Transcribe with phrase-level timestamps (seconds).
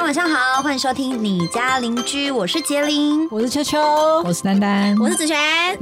[0.00, 3.28] 家晚上好，欢迎收听你家邻居，我是杰林。
[3.28, 3.78] 我是秋秋，
[4.24, 5.36] 我是丹丹，我是子璇。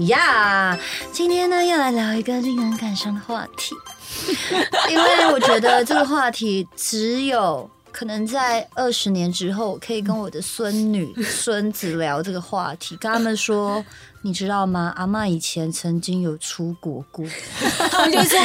[0.09, 0.77] 呀
[1.13, 3.77] 今天呢要来聊一个令人感伤的话题，
[4.91, 13.85] 因为我觉得这个话题只有可能在二十年之后，可以跟我的孙女、孙子聊这个话题，跟他们说，
[14.23, 14.93] 你知道吗？
[14.97, 17.25] 阿妈以前曾经有出国过。
[17.93, 18.41] 他们就说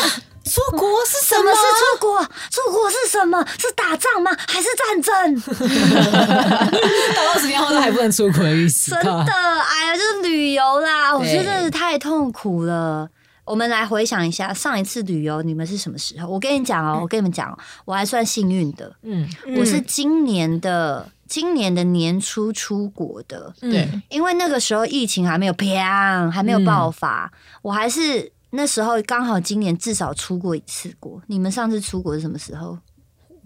[0.44, 1.54] 出国是什么什么？
[1.54, 2.22] 是出国？
[2.50, 3.46] 出国是什么？
[3.58, 4.30] 是打仗吗？
[4.48, 5.40] 还是战争？
[7.14, 8.90] 到二十年后都还不能出国的意思。
[8.92, 13.08] 真的，哎呀，就是旅游啦，我对觉得真的太痛苦了。
[13.44, 16.28] 我们来回想一下上一次旅游，你们是什么时候？
[16.28, 19.28] 我跟你讲哦，我跟你们讲哦，我还算幸运的，嗯，
[19.58, 27.30] 我是今年的今年的年初出国的，对嗯，因为那个时候疫情还没有啪，还没有爆发，
[27.62, 31.22] 我还是那时候刚好今年至少出过一次国。
[31.26, 32.78] 你们上次出国是什么时候？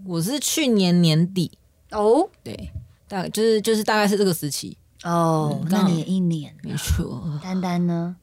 [0.05, 1.51] 我是去年年底，
[1.91, 2.71] 哦对，
[3.07, 6.59] 大概就是就是大概是这个时期，哦，嗯那你也一年了。
[6.63, 7.39] 没错。
[7.41, 8.15] 丹丹呢？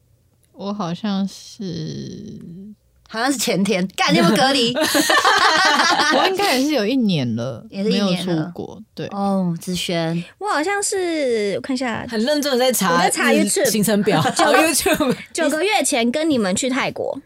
[0.53, 2.39] 我好像是，
[3.13, 4.73] 好像是前天，干你有没有隔离？
[6.17, 15.15] 我应该也是有一年了，也是一年了出国，对，哦，子璇，我好像是我看一下，很认真的在查，我在查日 YouTube 行程表， 九 YouTube。
[15.35, 17.21] 九个月前跟你们去泰国，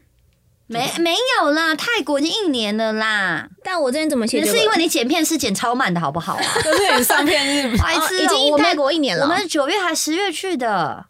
[0.66, 3.48] 没没有啦，泰国已经一年了啦。
[3.62, 4.44] 但我这边怎么写？
[4.44, 6.42] 是因为你剪片是剪超慢的好不好啊？
[6.64, 11.06] 可是你上片日白痴已经泰国一年了我们九月还十月去的。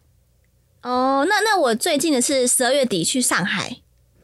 [0.83, 3.77] 哦，那那我最近的是十二月底去上海，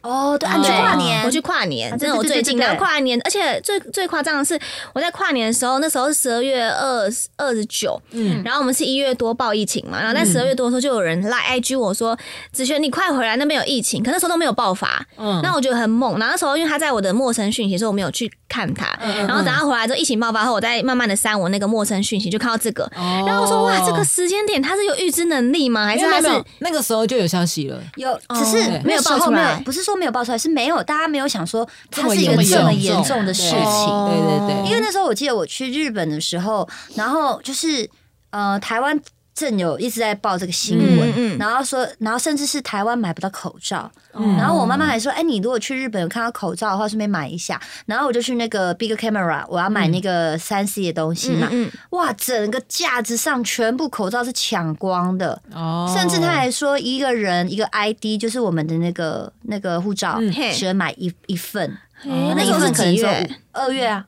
[0.03, 4.59] 哦，对，啊，你去跨年，我去跨年，真的我最近跨年，而且最最夸张的是
[4.93, 12.17] 我在跨年的时候，那时候是十二月二二十九，嗯，然后我们是一月多报疫情嘛，然后在十二月多的时候就有人来 IG 我说
[12.51, 15.39] 子轩你快回来，那边有疫情，可那时候都没有爆发，嗯。
[15.41, 16.19] 那我觉得很猛。
[16.19, 18.87] 然后那时候因为他在我的陌生讯息，所以我没有去看他。
[19.01, 22.83] 嗯然后等他回来之后，疫情爆发后，我再慢慢的删我那个陌生讯息，就看到这个。
[22.95, 23.23] 哦。
[23.25, 25.85] 然后我说哇，这个时间点他是有预知能力吗？
[25.85, 26.27] 还是他是
[26.59, 29.53] 那个时候就有消息了，有，只是哦没有爆出来。
[29.57, 33.59] 有，不是说没有爆出来，是没有，大家没有想说它是一个这么严重的事情。
[33.59, 37.89] 哦对对对，因为那时候我记得我去日本的时候，然后就是
[38.31, 38.99] 呃，台湾
[39.33, 41.37] 正有一直在报这个新闻，嗯嗯。
[41.37, 47.59] 然后说，然后甚至是台湾买不到口罩，嗯然后我妈妈还说，哎，你如果去日本有看到口罩的话，顺便买一下。
[47.85, 51.49] 然后我就去那个 Big Camera，我要买那个三 C 的东西嘛，
[51.91, 55.41] 哇，整个架子上全部口罩是抢光的。
[55.53, 55.91] 哦。
[55.95, 60.31] 甚至他还说，一个人一个 ID 就是我们的那个那个护照，嗯。
[60.53, 63.29] 只能买一一份，嗯，那一份可能只有几月？
[63.51, 64.05] 二月啊，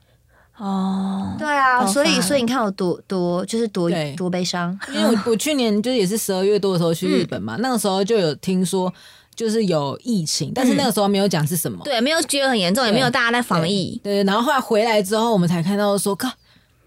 [0.58, 8.92] 哦，对啊，所以所以你看我多多就是多多悲伤，因为我我去年就是也是十二月多的时候去日本嘛，那个时候就有听说
[9.34, 11.82] 就是有疫情，但是那个时候没有讲是什么。
[11.84, 14.00] 对，没有觉得很严重，也没有大家在防疫。
[14.02, 16.28] 对，然后后来回来之后，我们才看到说，靠，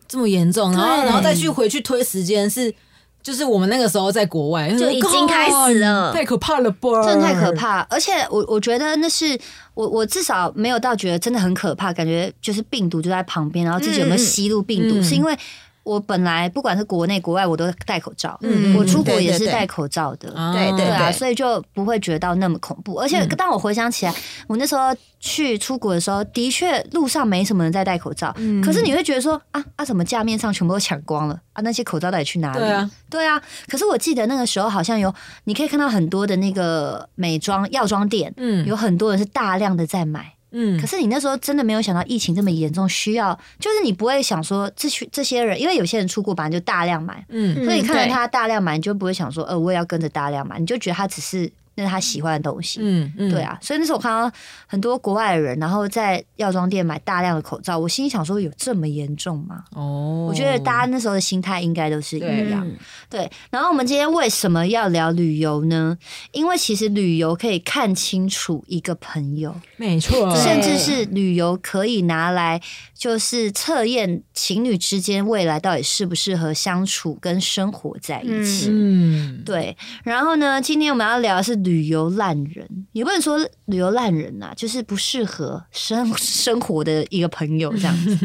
[0.07, 2.73] 这么严重，然后然后再去回去推时间是。
[3.21, 7.03] 就是我们那个时候在国外，就已经开始了太可怕了吧？
[7.05, 7.51] 真的太可。
[7.53, 7.81] 怕。
[7.89, 9.37] 而且我我觉得那是
[9.73, 15.37] 我我至少没有到觉得真的很可怕，感觉就是病毒就在旁边，然后自己有没有吸入病毒，嗯是因为。
[15.83, 22.95] 我本来不管是国内国外，我都戴口罩，嗯我出国也是戴口罩的，啊对对对啊，所以就不会觉得到那么恐怖。
[22.95, 24.13] 而且嗯当我回想起来，
[24.47, 31.61] 我那时候去出国的时候，的确路上没什么人在戴口罩，嗯可是你会觉得说啊啊，怎么架面上全部都抢光了啊？
[31.61, 32.59] 那些口罩到底去哪里？
[32.59, 33.41] 对啊，对啊。
[33.67, 35.13] 可是我记得那个时候好像有，
[35.45, 40.33] 你可以看到很多的那个美妆药妆店，嗯有很多人是大量的在买。
[40.51, 40.79] 嗯。
[40.79, 47.63] 可是你那时候真的没有想到疫情这么严重，需要就是你不会想说这些这些人，因为有些人出国本来就大量买，嗯。
[47.63, 52.79] 所以你看到他大量买，你就不会想说，呃，我也要跟着大量买，你就觉得他只是那是他喜欢的东西。
[52.83, 54.29] 嗯嗯对，啊，所以那时候我看到
[54.67, 59.63] 很多国外的人，然后在药妆店买大量的口罩，我心里想说，有这么严重吗？
[59.71, 62.67] 哦，我觉得大家那时候的心态应该都是一样。
[62.67, 62.75] 嗯
[63.09, 65.97] 对，然后我们今天为什么要聊旅游呢？
[66.31, 72.61] 因为其实旅游可以看清楚一个朋友，没错，甚至是旅游可以拿来
[72.93, 78.67] 就是测验情侣之间未来到底适不适合相处跟生活在一起。
[78.69, 88.17] 嗯，对，然后呢，今天我们要聊的是旅旅游烂人，也不能说旅游烂人呐、就是不适合生 生活的一个朋友这样子。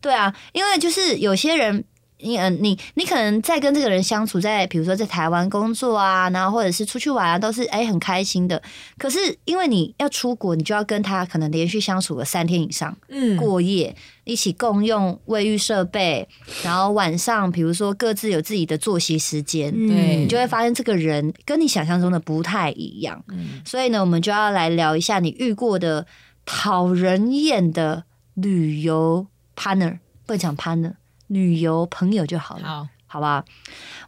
[0.00, 1.84] 对啊，因为就是有些人。
[2.22, 8.62] 你嗯，你你可能在跟这个人相处在，比如说在台湾工作啊，然后或者是出去玩啊，都是哎、很开心的。
[8.96, 16.26] 可是因为你要出国，你就要跟他可能连续相处个三天以上，嗯过夜，一起共用卫浴设备，
[16.62, 23.22] 然后晚上比如说各自有自己的作息时间，对你就会发现这个人跟你想象中的不太一样。
[23.28, 26.06] 嗯所以呢，我们就要来聊一下你遇过的
[26.46, 28.04] 讨人厌的
[28.34, 29.26] 旅游
[29.56, 30.94] partner，不能讲 partner，
[31.32, 33.44] 旅游朋友就好了，好，好吧？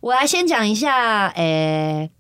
[0.00, 2.10] 我来先讲一下，诶、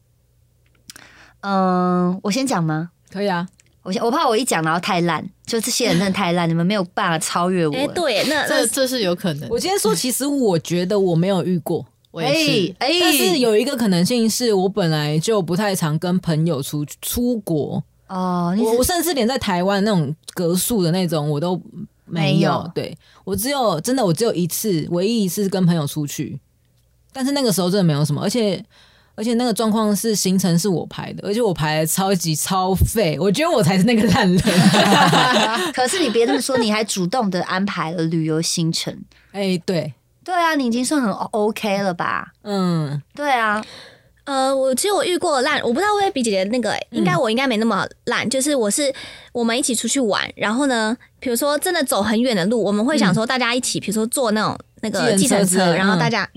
[1.40, 2.90] 嗯、我先讲吗？
[3.10, 3.46] 可以啊。
[3.82, 7.74] 我先我怕我一讲然后太烂，就这些人真的太烂， 你们没有办法超越我。
[7.74, 9.48] 哎，对，那那这这是有可能。
[9.50, 21.60] 我今天说，其实我觉得我没有遇过，我也是，哎、但是有一个可能性是我本来就不太常跟朋友出出国，哦，我我甚至连在台湾那种格数的那种我都
[22.04, 22.70] 没有。
[22.74, 26.38] 对我只有真的我只有一次，唯一一次跟朋友出去，
[27.12, 28.64] 但是那个时候真的没有什么，而且。
[29.16, 34.42] 而且那个状况是行程是我排的，而且我排的超级超废，我觉得我才是那个烂人。
[35.72, 38.92] 可是你别这么说，你还主动的安排了旅游行程。
[39.30, 42.32] 哎、对，对啊，你已经算很 OK 了吧？
[42.42, 43.64] 嗯，对啊，呃，
[44.74, 48.28] 我其实我遇过烂，我不知道薇薇比姐姐那个、应该我应该没那么烂。
[48.28, 48.92] 就是我是
[49.32, 56.28] 我们一起出去玩，然后呢，比如说真的走很远的路，我们会想说大家一起，比如说坐那种那个计计程车，然后嗯大家。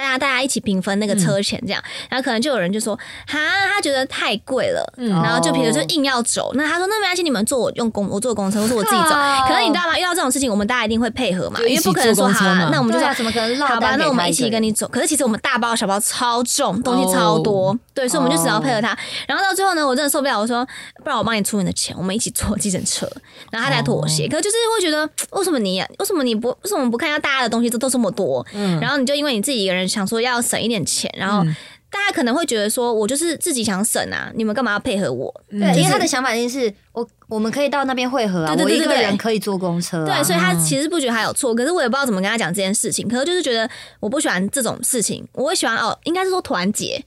[0.00, 3.38] 大家大家一起平分那个车钱，这样，然后可能就有人就说，哈，
[3.72, 9.10] 他觉得太贵了，嗯然后就比如说哦硬要走，那他说那没关系，你们坐我用公我坐公车，或是我自己走。
[9.46, 9.98] 可是你知道吗？
[9.98, 14.88] 遇到这种事情，我们大家一定会配合嘛，因为不可能说好那我们就怎么可能落好吧，那我们一起跟你走。
[14.88, 18.96] 可是其实我们大包小包超重，东西超多，对，所以我们就只要配合他。
[19.26, 20.66] 然后到最后呢，我真的受不了，我说
[21.02, 23.06] 不然我帮你出你的钱，我们一起坐计程车。
[23.50, 24.28] 然后他才妥协。
[24.28, 28.44] 可是就是会觉得为什么你为什么你不为什么不看一下大家的东西都都这么多？
[28.54, 31.44] 嗯然后你就因为你自己一个人想说要省一点钱，然后。
[31.92, 35.28] 大家可能会觉得说，我就是自己想省啊，你们干嘛要配合我？
[35.50, 40.06] 对，因为他的想法一定是我我们可以到那边汇合啊，我一个对对对对对人可以坐公车、啊。
[40.06, 43.08] 对，所以他其实不觉得他有错，可是我也不知道怎么跟他讲这件事情。
[43.08, 47.04] 可是就是觉得我不喜欢这种事情，我会喜欢哦，应该是说团结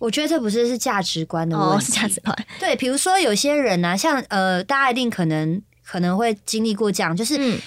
[0.00, 2.36] 我觉得这不是是价值观的哦，问题，是 价值观。
[2.58, 7.60] 对，比如说有些人呢、像呃，大家一定可能可能会经历过这样，就是嗯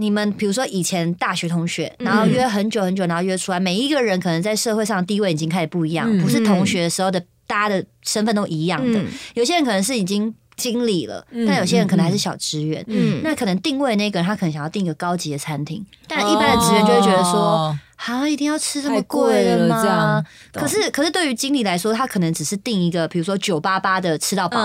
[0.00, 6.22] 你们比如说以前大学同学，然后约很久很久，然后约出来，每一个人可能在社会上地位已经开始不一样，嗯。
[6.22, 8.98] 不是同学的时候的大家的身份都一样的。
[8.98, 9.06] 嗯。
[9.34, 11.46] 有些人可能是已经经理了，嗯。
[11.46, 12.82] 但有些人可能还是小职员。
[12.88, 20.24] 嗯，那可能定位那个人，他可能想要订一个高级的餐厅，但一般的职员就会觉得说，哦啊，一定要吃这么贵贵的了这样吗？
[20.52, 24.58] 可是，可是对于经理来说，他可能只是定一个，比如说九八八的吃到饱。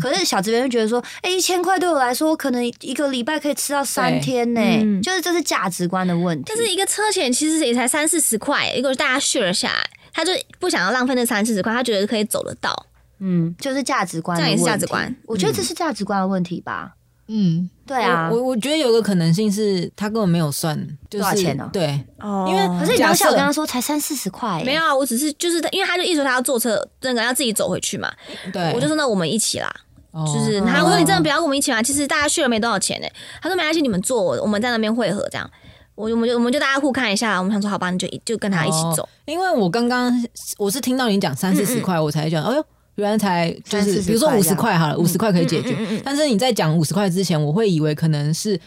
[0.00, 6.44] 可是小职员就觉得说，哎、一千块对我来说，可能一个礼拜可以吃到三天呢、嗯就是这是价值观的问题。
[6.46, 12.86] 但是一个车钱其实也才三四十块，如果大家 share 下来，他就不想要浪费那三四十块，他觉得可以走得到。
[13.20, 16.92] 嗯，就是价值观的这也是价值观我觉得这是价值观的问题吧。
[16.92, 16.97] 嗯，
[17.86, 18.28] 对啊。
[18.32, 20.76] 我，我我觉得有个可能性是他根本没有算，
[21.10, 21.68] 就是多少钱呢？
[21.72, 22.46] 对，哦。
[22.48, 28.10] 因为可是你当下假设我跟他说才三四十块、欸，没有啊，我只是就是因为他就一直说他要坐车，那个要自己走回去嘛，
[28.52, 29.72] 对，我就说那我们一起啦。
[30.10, 30.24] 哦。
[30.26, 33.06] 就是他说你真的不要跟我们一起嘛，其实大家 share 没多少钱呢。
[33.42, 35.50] 他说没关系，你们坐，我们在那边汇合这样。
[35.94, 39.02] 我我们就我们就大家互看一下，我们想说好吧，你就就跟他一起走。
[39.02, 39.08] 哦。
[39.26, 40.12] 因为我刚刚
[40.56, 42.64] 我是听到你讲三四十块，我才讲，哎呦，
[42.98, 45.70] 原来才就是比如说五十块好了，五十块可以解决。
[45.70, 45.96] 嗯嗯嗯。
[45.98, 46.02] 嗯。
[46.04, 48.60] 但是你在讲五十块之前，我会以为可能是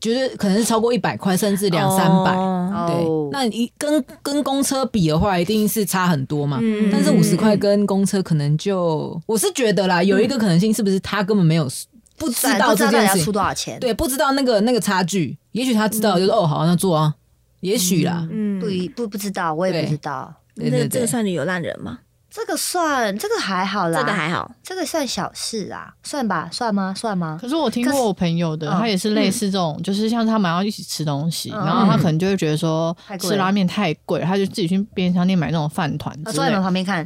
[0.00, 2.34] 觉得可能是超过一百块，甚至两三百。
[2.34, 2.84] 哦。
[2.88, 3.06] 对。
[3.06, 6.58] 哦，那一跟跟公车比的话，一定是差很多嘛。
[6.60, 11.70] 嗯但是五十块跟公车可能就，我是觉得啦，有一个可能性是不是他根本没有
[12.16, 13.78] 不知道这件事情，多少钱。
[13.78, 17.14] 对，不知道那个那个差距，也许他知道，就是哦，好，那做啊，
[17.60, 20.34] 也许啦，嗯不一不不知道，我也不知道。
[20.56, 22.00] 这对对对，这个算你有烂人吗？
[22.30, 24.50] 这个算，这个还好啦，这个还好。
[24.62, 26.94] 这个算小事啊，算吧，算吗？
[26.96, 27.36] 算吗？
[27.40, 36.62] 可是我听过我朋友的，嗯他也是类似这种，就是像他们要一起吃东西，嗯然后他可能就会觉得说吃拉面太贵，他就自己去便利商店买那种饭团我坐在你们。
[36.62, 36.98] 旁边看，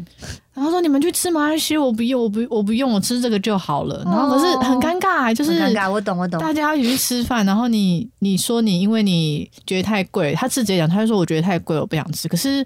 [0.52, 4.02] 然后说你们去吃马来西亚，我不用，我不我不用，我吃这个就好了。
[4.04, 6.38] 然后可是很尴尬，就是尴尬，我懂，我懂。
[6.38, 12.28] 大家一起去吃饭，然后你你说你因为你觉得太贵，他直接讲，他就说我觉得太贵，我不想吃。
[12.28, 12.64] 可是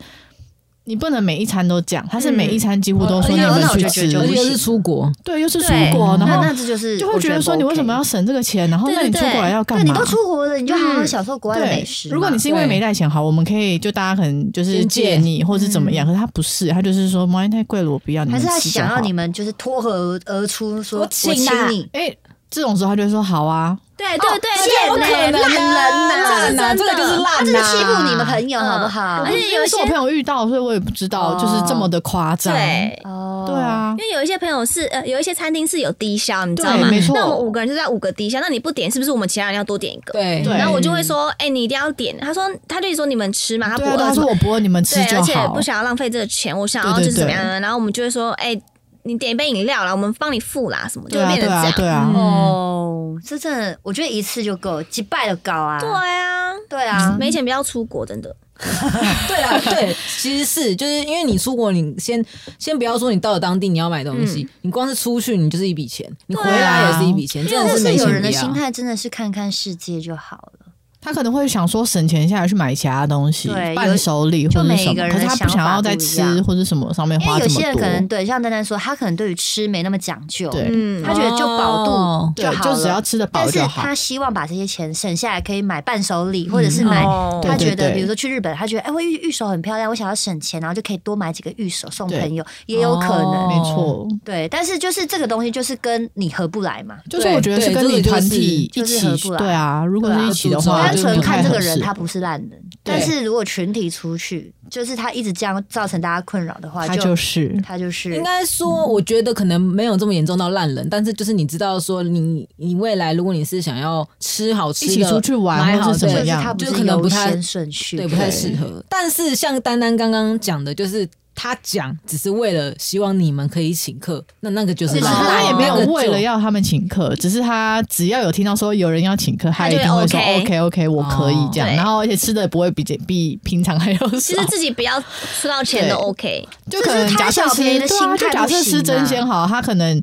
[0.88, 4.08] 你不能每一餐都讲，他是每一餐几乎都说你嗯们去吃。
[4.08, 8.68] 又是出国，对，又是出国，然后那这就是就会觉得说你为什么要省这个钱？
[8.70, 9.84] 然后那你出国来要干嘛？
[9.84, 12.08] 对你都出国了，你就好好享受国外的美食。
[12.08, 15.08] 如果你是因为没带钱，好，我们可以就大家可能就是借。
[15.08, 16.06] 借你或是怎么样。
[16.06, 19.90] 可是他不是，他就是说毛衣太贵了，我不要，你们还是他想要你们就是脱口
[20.26, 21.32] 而出说我我请
[21.70, 22.14] 你，哎，
[22.50, 29.24] 这种时候他就会说好啊，对对对，不可贱能欸啊烂人呐真的，这个就是烂他啊，就是欺负你们朋友，好不好？
[29.26, 32.54] 而且有一些我朋友遇到，所以我也不知道哦就是这么的夸张。
[32.54, 32.98] 对。
[33.04, 36.88] 哦，对，啊因，为有一些朋友是呃，有一些餐厅是有低消，你知道吗？
[36.88, 40.12] 没错那我们五个人就在五个低消，那你不点是不是我们其他人要多点一个？
[40.12, 42.16] 对对然后我就会说，哎、你一定要点。
[42.20, 45.62] 他说，他就说你们吃嘛，他不饿他说我不饿，你们吃，就好而且不。
[45.68, 47.44] 想要浪费这个钱，我想要就是怎么样。
[47.60, 48.58] 然后我们就会说，哎、
[49.02, 51.72] 你点一杯饮料啦，我们帮你付啦，什么就变成这样。
[51.72, 52.12] 对啊。
[52.14, 55.78] 哦，这真的，我觉得一次就够，几拜的高啊。
[55.78, 58.34] 对啊，对啊，没钱不要出国，真的。
[58.58, 62.24] 对啊，对，其实是就是因为你出国，你先
[62.58, 68.52] 先不要说你到了当地你要买东西，你光是出去你就是一笔钱，你回来也是一笔钱，真的是有人的心。
[68.52, 70.66] 态真的是看看世界就好了。
[71.08, 77.60] 他可能会想说省钱下来去买其他东西对，伴手礼或者什么，每个人的可是他不想要在吃或者什么上面因为有花这么多。
[77.60, 83.58] 些人可能对像丹丹说，他可能对于吃没那么讲究，对嗯他觉得就饱肚就，好了，就只要吃的饱但是。
[83.68, 93.28] 他希望把这些钱省下来，可以买伴手礼，或者是买哦他觉得，比如说去日本，他觉得哎，我玉玉手很漂亮，我想要省钱，然后就可以多买几个玉手送朋友，也有可能。
[93.32, 96.96] 哦没错，对，但是就是这个东西就是跟你合不来嘛。
[97.08, 118.84] 就是我觉得是跟你团体一就是合起不，来对啊，如果是一起的话，纯看这个人他不是烂人，但是如果群体出去，就是他一直这样造成大家困扰的话，他就是他就是应该说，我觉得可能没有这么严重到烂人，但是就是你知道说你，你未来如果你是想要吃好吃的，一起出去玩买好或者怎么对样就可能不太顺序，对，不太适合。
[118.88, 121.08] 但是像丹丹刚刚讲的，就是
[121.40, 131.68] 他讲只是为了希望你们可以请客，那那个就是他也没有为了要他们请客，只是他只要有听到说有人要请客，他一定会说 OK OK 我可以这样。
[131.68, 135.00] 哦然后而且吃的也不会比比平常还要少其实，自己不要
[135.40, 136.44] 吃到钱都 OK。
[136.68, 140.02] 就可能假设吃对啊，就假设吃真啊鲜好，他可能。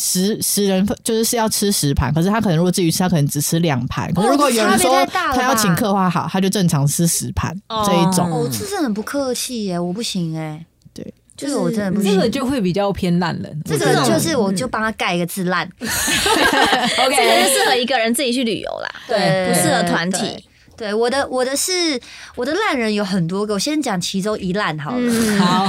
[0.00, 4.10] 十十人份就是是要吃十盘，可是他可能如果自己吃，他可能只吃两盘。
[4.14, 8.32] 可是如果有人说他要请客的话，好，他就正常吃十盘哦这一种。
[8.32, 10.64] 哦，这真的很不客气耶，我不行哎，
[10.94, 12.12] 对，这个我真的不行。
[12.12, 13.62] 这个就会比较偏烂人。
[13.64, 20.20] 这个就是，我就帮他盖一个字烂， 这个就适合一个人自己去旅游啦，对不适合团体。
[20.20, 20.44] 对
[20.80, 22.00] 对，我的我的是
[22.34, 24.96] 我的烂人有很多个，我先讲其中一烂好了。
[24.98, 25.68] 嗯，好，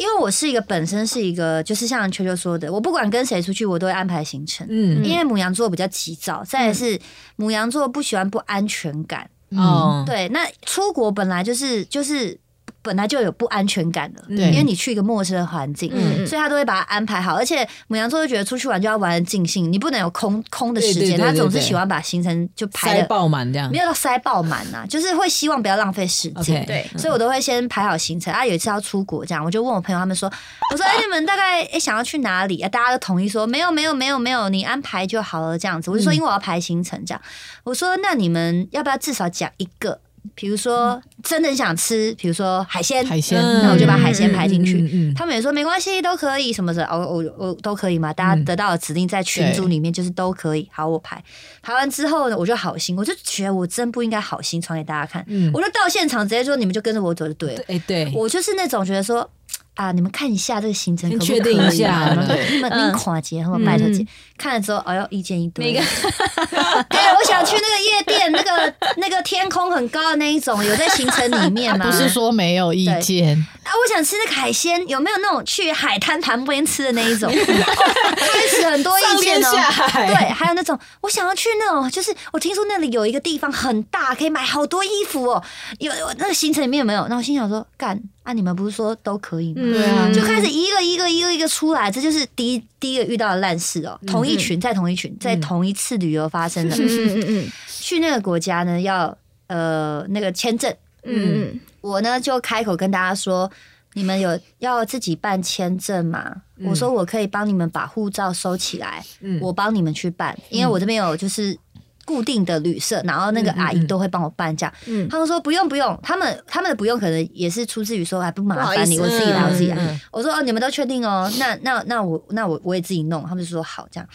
[0.00, 4.66] 因为我是一个本身是一个，就是像秋秋说的，我不管跟谁出去，我都会安排行程。
[4.70, 6.98] 嗯，因为母羊座比较急躁，再来是
[7.36, 9.28] 母羊座不喜欢不安全感。
[9.50, 12.38] 哦，对，那出国本来就是就是
[12.82, 17.34] 本来就有不安全感的，对因为你去一个陌生的环境，嗯所以他都会把它安排好。
[17.34, 23.78] 而且母羊座就觉得出去玩就要玩的尽兴，你不能有空空的时间，他总是喜欢把行程就排塞的爆满这样没。
[23.78, 26.64] 有到塞爆满呐、就是会希望不要浪费时间。
[26.66, 28.44] 对所以我都会先排好行程啊。
[28.44, 30.30] 有一次要出国，这样我就问我朋友他们说
[30.72, 37.20] ：“我说，哎、你们大概哎、想要去哪里啊？”大家都统一说：“没有，没有，没有，没有，你安排就好了。”这样子，我就说因为我要排行程，这样
[37.64, 40.00] 我说那你们要不要至少讲一个？
[40.34, 44.80] 比如说真的很想吃，比如说海鲜，海鲜，嗯那我就把海鲜排进去。
[44.80, 48.12] 嗯嗯嗯他们也说没关系，都可以什么的，哦，我我都可以嘛。
[48.12, 50.68] 大家得到的指令在群组里面就是都可以。
[50.72, 51.22] 好，我排。
[51.62, 55.50] 排完之后呢，我就好心，我就觉得我真不应该好心传给大家看，嗯。
[55.52, 57.62] 我就到现场直接说你们就跟着我走就对了。
[57.68, 59.28] 哎，对，我就是那种觉得说
[59.74, 61.38] 啊，你们看一下这个行程可不可以？
[61.38, 62.50] 啊，确定一下你们对。
[62.50, 62.88] 你们嗯。
[62.88, 65.66] 你垮节，他们拜托姐嗯，看了之后，哎呦，意见一堆。
[65.66, 65.80] 每个
[66.88, 71.84] 哎，我想去那个夜店，那个那个天空很高的那一种，有在行程里面 吗？
[71.84, 77.30] 不是说没有意见，啊，我想吃那个海鲜，有没有那种去海滩旁边吃的那一种？
[77.30, 77.34] 哦
[78.20, 79.50] 开始很多意见哦。
[79.92, 85.42] 对，还有那种我想要去那种，就是我听说那里有一个地方很大，可以买好多衣服哦。
[85.78, 87.06] 有有那个行程里面有没有？
[87.08, 89.62] 那我心想说，干啊，你们不是说都可以吗？
[89.62, 93.98] 对啊就开始一个一个一个一个出来，这就是第一第一个遇到的烂事哦。
[94.06, 96.76] 同一群在同一群，在同一次旅游发生的。
[96.76, 97.52] 嗯嗯嗯
[97.82, 99.16] 去那个国家呢，要
[99.48, 100.72] 呃那个签证，
[101.04, 103.50] 嗯嗯我呢就开口跟大家说
[103.94, 111.56] ：“你们有要自己办签证吗？”我说：“我可以帮你们把护照收起来，嗯我帮你们去办，因为我这边有就是
[112.04, 114.74] 固定的旅社，然后那个阿姨都会帮我办这样。
[114.86, 119.76] 嗯他们说不用不用，他们他们的不用可能也是出自于说还不麻烦你，我自己来，我自己来。
[119.78, 121.30] 嗯我说哦，你们都确定哦？
[121.38, 123.24] 那那那我那我我也自己弄。
[123.26, 124.08] 他们就说好，这样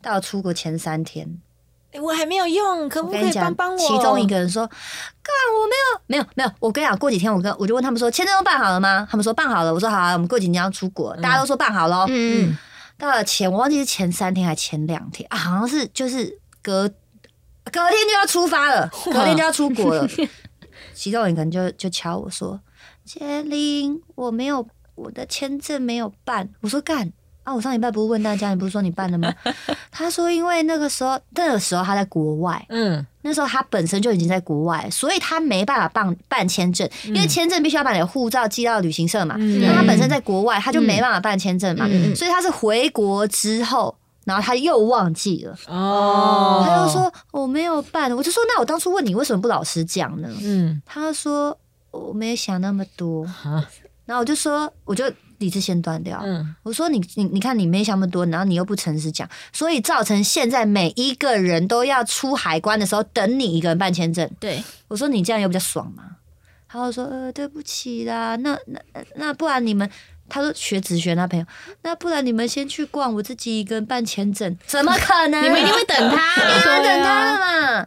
[0.00, 1.32] 到出国前三天，哎
[2.00, 3.78] 我还没有用，可不可以帮，帮我？
[3.78, 9.72] 其中一个人说：“干，我没有，没有，没有。”我跟你讲，过几天我跟我就问他们说：“签证都办好了吗？”他们说办好了。
[9.72, 12.06] 我说：“好啊，我们过几天要出国。”大家都说办好了。
[12.08, 12.56] 嗯
[12.98, 16.88] 到了前，我忘记是前三天还前两天啊，好像是就是隔
[17.70, 20.08] 隔天就要出发了，隔天就要出国了。
[20.94, 22.60] 其中一个人就就敲我说
[23.06, 27.12] ：“杰林，我没有我的签证没有办。”我说：“干。”
[27.48, 27.54] 啊！
[27.54, 29.32] 我上礼拜不是问大家，你不是说你办了吗？
[29.90, 39.34] 他说，因为那个时候，那个时候他在国外，嗯那时候他本身就已经在国外，所以他没办法办办签证，因为签证必须要把你的护照寄到旅行社嘛。
[39.38, 50.28] 嗯那他本身在国外，他就没办法办签证嘛，嗯所以他是回国之后，然后他又忘记了，哦，他就说我没有办，我就说那我当初问你为什么不老实讲呢？
[50.42, 51.56] 嗯他说
[51.90, 53.64] 我没有想那么多，啊
[54.06, 55.04] 然后我就说我就
[55.38, 56.20] 理智线断掉。
[56.24, 64.30] 嗯，我说你你你看你没想那么多，然后你又不诚实讲，所以造成现在每一个人都要出海关的时候等你一个人办签证。
[64.38, 66.04] 对，我说你这样有比较爽吗？
[66.68, 68.80] 他就说呃对不起啦，那那
[69.16, 69.90] 那不然你们。
[70.30, 71.46] 他说学子学那朋友，
[71.80, 75.40] 那不然你们先去逛，我自己一个人办签证，怎么可能？
[75.42, 76.36] 你们一定会等他。
[76.36, 77.17] 一定会等他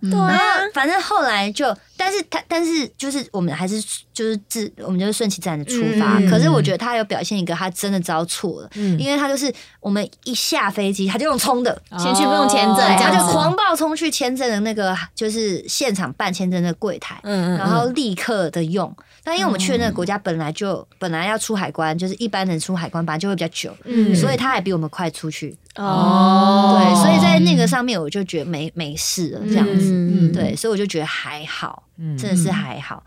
[0.02, 0.28] 对啊。
[0.28, 0.44] 然后
[0.74, 3.82] 反正后来就，但是他但是就是我们还是
[4.14, 6.18] 就是自我们就是顺其自然的出发。
[6.18, 6.30] 嗯。
[6.30, 8.98] 可是我觉得他有表现一个他真的知道错了，嗯。
[9.00, 11.82] 因为他就是我们一下飞机他就用冲的。
[12.00, 18.96] 先去不用签证，他就狂暴冲去签证的那个，就是现场办签证的柜台，然后立刻的用。
[19.24, 25.56] 但因为我们去的那个国家本来就本来要出海关，就是一般人出海关本来就会比较久，嗯所以他还比我们快出去。
[25.76, 29.92] 哦，对，所以在那个上面我就觉得没没事了，这样子。
[29.92, 33.04] 嗯对，所以我就觉得还好，嗯真的是还好。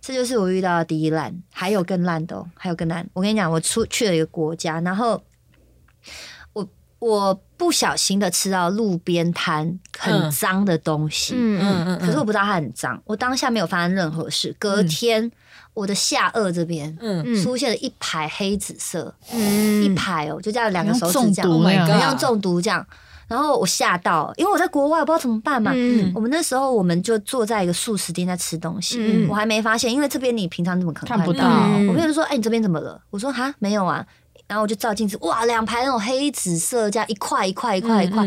[0.00, 3.06] 这就是我遇到的第一烂，还有更烂的、哦，还有更烂。
[3.12, 5.22] 我跟你讲，我出去了一个国家，然后
[6.54, 6.66] 我
[6.98, 13.00] 我不小心的吃到路边摊很嗯脏的东西，嗯嗯嗯嗯，可是我不知道它很脏。
[13.04, 15.30] 我当下没有发生任何事，隔天
[15.78, 16.96] 我的下颚这边
[17.42, 22.84] 出现了一排黑紫色，嗯一排哦，就这样两个手指这样，Oh 中毒这样。
[23.28, 25.70] 然后我吓到，因为我在国外，我不知道怎么办嘛。
[25.74, 31.44] 嗯我们那时候我们就坐在一个素食店在吃东西，嗯我还没发现，因为这边你平常怎么可能看不到？
[31.44, 34.04] 嗯我朋友就说：“哎、你这边怎么了？”我说：“哈，没有啊。”
[34.48, 38.26] 然后我就照镜子，哇，两排那种黑紫色，这样一块一块一块一块。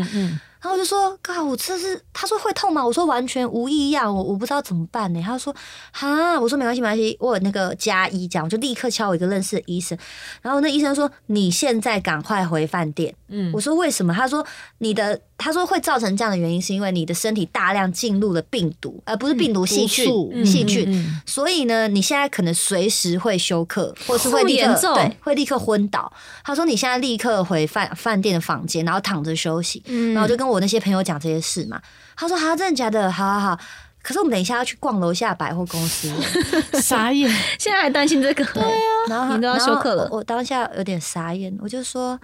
[0.62, 5.54] 然后我就说：“靠，我这是……”他说：“会痛吗？”我说：“完全无异样，我我不知道怎么办呢。”他说
[5.90, 9.98] ：“哈。”我说：“没关系，没关系，我有那个加医，这样我就立刻敲我一个认识的医生。
[10.40, 14.12] 然后那医生说：‘你现在赶快回饭店。’嗯我说为什么？
[14.12, 14.46] 他说
[14.78, 20.84] 你的，他说会造成这样的原因，是因为你的身体大量进入了病毒，而不是病毒细菌细菌。
[20.86, 26.12] 嗯所以呢，你现在可能随时会休克，或是会立刻对，会立刻昏倒。
[26.44, 29.82] 他说你现在立刻回饭饭店的房间，然后躺着休息。
[29.86, 31.80] 嗯然后我就跟我那些朋友讲这些事嘛。
[32.16, 33.10] 他说哈，真的假的？
[33.10, 33.58] 好好好。
[34.02, 36.12] 可是我们等一下要去逛楼下百货公司，
[36.82, 38.44] 傻眼，现在还担心这个？
[38.46, 38.68] 对啊，
[39.08, 42.18] 然后你都要休克了我我当下有点傻眼，我就说，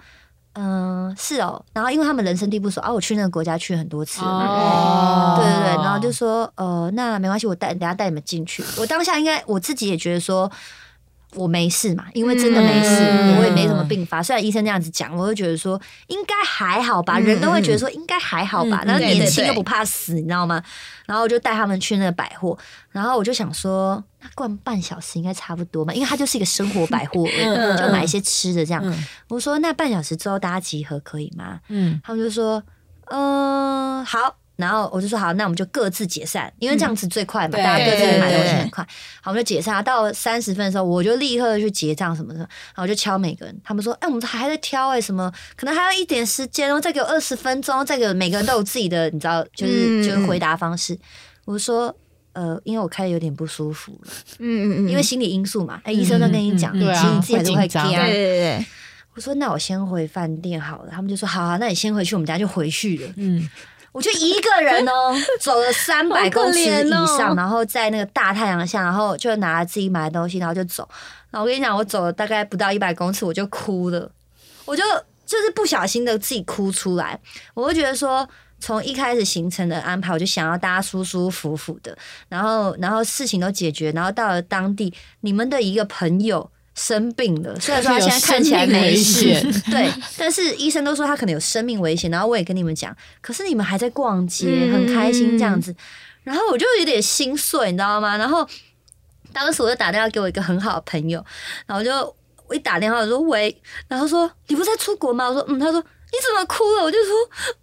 [0.55, 1.63] 嗯、是哦。
[1.71, 8.61] 然后因为他们人生地不熟啊，我去那个国家去很多次了嘛，哦对对对，然后就说，呃，那没关系，我带等下带你们进去。
[8.77, 10.51] 我当下应该我自己也觉得说。
[11.35, 14.21] 我没事嘛，因为真的没事，嗯我也没什么并发。
[14.21, 18.81] 虽然医生那样子讲，我就觉得说应该还好吧，人都会觉得说应该还好吧。
[18.83, 20.61] 嗯然后年轻又不怕死，你知道吗？
[21.05, 22.57] 然后我就带他们去那个百货，
[22.91, 28.81] 然后我就想说，那逛半小时应该差不多嘛，因为它就是一个生活百货而已，嗯就买一些吃的这样。
[28.83, 31.59] 嗯我说那半小时之后大家集合可以吗？
[31.67, 32.63] 嗯他们就说，
[33.05, 34.38] 嗯、好。
[34.59, 38.85] 然后我就说好，那我们就各自解散，因为这样子最快嘛，对大家各自买东西很快。
[39.21, 39.81] 好，我们就解散。
[39.81, 43.57] 到三十分的时候，我就立刻去结账什么的，然后我就敲每个人。
[43.63, 50.99] 他们说，哎、我们还在挑哎、什么可能还要一点时间哦，再给我二十分钟，再给我每个人都有自己的，你知道，就是、嗯就是回答方式。
[51.45, 51.95] 我说，
[52.33, 55.79] 呃，因为我开的有点不舒服了，嗯嗯嗯，因为心理因素嘛。
[55.85, 58.65] 哎、医生都跟你讲，其实你自己还是会会紧张惊对对对对，
[59.15, 63.13] 我说那我先回饭店好了，他们就说好啊，那你先回去，我们等下就回去了。
[63.15, 63.49] 嗯
[63.91, 70.87] 我就一个人 哦，走了三百公尺以上，哦然后在那个大太阳下，然后就拿自己买的东西，然后就走。
[71.31, 74.11] 然后我跟你讲，我走了大概不到一百公尺，我就哭了，
[74.65, 74.83] 我就
[75.25, 77.19] 就是不小心的自己哭出来。
[77.53, 78.27] 我会觉得说，
[78.59, 81.97] 从一开始行程的安排，我就想要大家舒舒服服的，
[82.27, 86.49] 然后然后事情都解决，然后到了当地，你们的一个朋友。
[86.79, 89.25] 生病了， 虽然说他现在看起来没事
[89.69, 92.09] 对，但是医生都说他可能有生命危险。
[92.09, 95.75] 然后我也跟你们讲，可是你们还在逛街，嗯很开心这样子，
[96.23, 98.15] 然后我就有点心碎，你知道吗？
[98.17, 98.47] 然后
[99.33, 101.23] 当时我就打电话给我一个很好的朋友，
[101.65, 102.15] 然后就
[102.47, 105.27] 我一打电话我说喂，然后说你不是在出国吗？
[105.27, 106.83] 我说嗯，他说你怎么哭了？
[106.83, 107.13] 我就说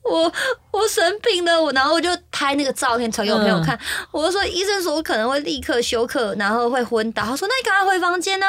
[0.05, 0.33] 我
[0.71, 3.77] 我生病了，我然后我就拍那个照片传给我朋友看，
[4.13, 7.25] 我就说医生说我可能会立刻休克，然后会昏倒。
[7.25, 8.47] 他说那你赶快回房间呢、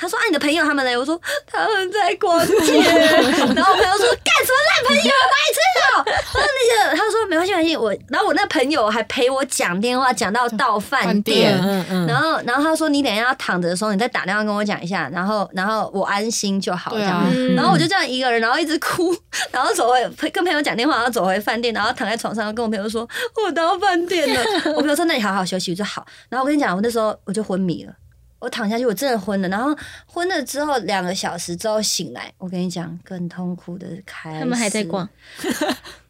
[0.00, 0.96] 他说啊你的朋友他们嘞？
[0.96, 2.80] 我说 他们在逛街。
[3.54, 11.60] 然后我朋友说干什么烂朋友，白痴哦、 然后那个他说没关系没关系，我然后我那朋友还陪我讲电话，讲到到饭饭店店。
[11.62, 19.14] 嗯嗯然后，然后他说：“你等一下要躺着的时候，你再打电话跟我讲一下，然后，然后我安心就好。”这样对啊，嗯然后我就这样一个人，然后一直哭，
[19.50, 23.06] 然后走回跟朋友讲电话，然后走回饭店，然后躺在床上跟我朋友说
[23.44, 24.42] ：“我到饭店了。”
[24.74, 27.92] 我朋友说：“那你好好休息。”我说：“好。”然后我跟你讲，我那时候我就昏迷了，
[28.40, 29.48] 我躺下去，我真的昏了。
[29.48, 29.76] 然后
[30.06, 35.08] 昏了之后，两个小时之后醒来，我跟你讲，更痛苦的开始，他们还在逛，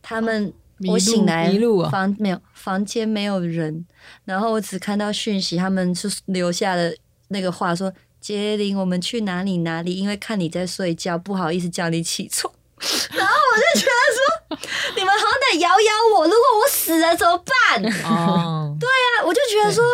[0.01, 0.53] 他们
[0.89, 3.85] 我醒来迷路啊房没有房间没有人，
[4.25, 6.91] 然后我只看到讯息，他们是留下了
[7.29, 9.97] 那个话说杰林，我们去哪里哪里？
[9.97, 12.53] 因为看你在睡觉，不好意思叫你起床。
[13.13, 17.85] 然后我就觉得说，你们好歹摇摇我，如果我死了怎么办？
[18.11, 19.85] 哦，那我就觉得说，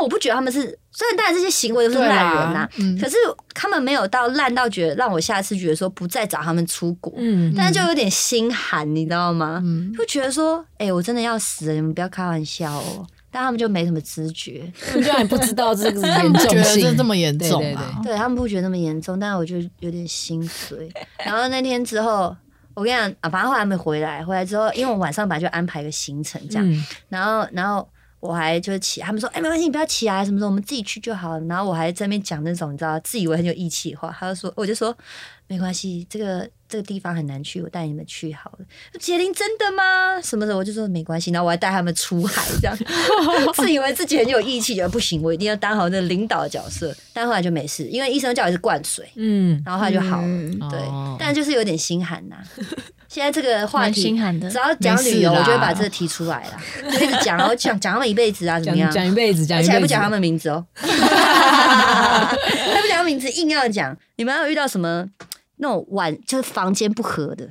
[0.00, 0.60] 但我不觉得他们是，
[0.92, 3.16] 虽然当然这些行为都是对烂人呐、啊嗯可是
[3.54, 9.60] 他们没有到烂到觉得让我下次觉得说不再找他们出国，嗯，但是就有点心寒，你知道吗？
[9.62, 13.06] 嗯，就觉得说，哎、我真的要死了，你们不要开玩笑哦。
[13.32, 18.00] 但他们就没什么知觉，他们居然不知道这个 他严们不觉得重性，这这么严重对啊？
[18.02, 20.90] 对他们不觉得那么严重，但是我就有点心碎。
[21.24, 22.34] 然后那天之后，
[22.74, 27.88] 我跟你讲啊，反正后来没回来，回来之后，因为我晚上本来就安排一个行程这样，嗯然后然后
[28.20, 31.40] 我还就是起，他们说，哎、没关系，你不要起来，什么时候我们自己去就好了。
[31.46, 34.96] 然后我还在那边讲那种你知道自以为很有义气的话，他就说，我就说
[35.46, 38.58] 没关系，这个这个地方很难去，我带你们去好了。
[38.98, 40.20] 杰林真的吗？
[40.22, 42.76] 什么的，我就说没关系，然后我还带他们出海，这样
[43.54, 46.94] 自以为自己很有义气，觉得不行，我一定要当好那个领导的角色。
[47.14, 50.26] 但后来就没事，因为医生叫我是灌水，嗯，然后后来就好了。
[50.26, 52.36] 嗯对哦，但就是有点心寒呐、
[53.10, 54.48] 现在这个话蛮题心寒的。
[54.48, 56.52] 只要讲旅游，我就会把这个提出来了，
[56.92, 58.88] 就一直讲，然后讲讲他们一辈子啊，怎讲么样？
[58.92, 60.86] 讲一辈子，讲一辈子，而且还不讲他们名字哦， 还
[62.80, 63.96] 不讲他名字，硬要讲。
[64.14, 65.04] 你们有遇到什么
[65.56, 67.48] 那种晚就是房间不合的，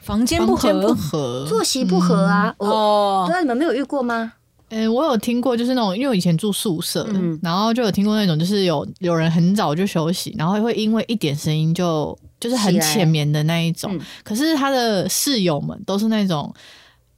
[0.00, 0.96] 房间不房间不合
[1.44, 2.54] 合，作息不合啊？
[2.56, 3.26] 哦。
[3.28, 4.32] 对，啊，你们没有遇过吗？
[4.70, 7.38] 呃、我有听过，就是那种，因为我以前住宿舍，嗯。
[7.42, 13.94] 然后就有听过那种，就是有有人很早就休息，然后会因为一点声音就就是很浅眠的那一种。
[13.96, 16.52] 嗯可是他的室友们都是那种，